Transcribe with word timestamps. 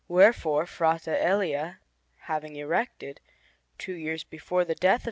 Wherefore, 0.07 0.65
Frate 0.65 1.05
Elia 1.07 1.75
having 2.21 2.55
erected, 2.55 3.21
two 3.77 3.93
years 3.93 4.23
before 4.23 4.65
the 4.65 4.73
death 4.73 4.91
of 4.95 4.99
S. 4.99 4.99